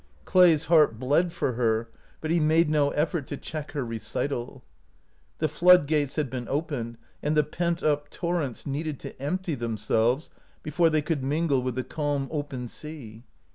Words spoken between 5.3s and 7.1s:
The flood gates had been opened,